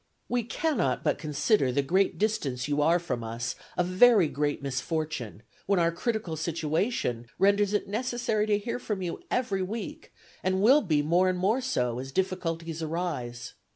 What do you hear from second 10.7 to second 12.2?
be more and more so, as